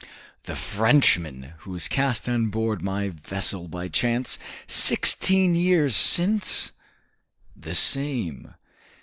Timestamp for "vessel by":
3.09-3.87